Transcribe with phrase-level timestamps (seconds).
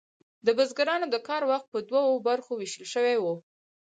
[0.45, 3.25] د بزګرانو د کار وخت په دوو برخو ویشل شوی و.